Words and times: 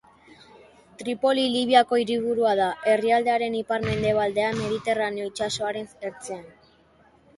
Tripoli 1.01 1.43
Libiako 1.55 1.99
hiriburua 2.03 2.55
da, 2.59 2.69
herrialdearen 2.93 3.57
ipar-mendebaldean, 3.61 4.57
Mediterraneo 4.65 5.29
Itsasoaren 5.33 5.91
ertzean. 6.11 6.43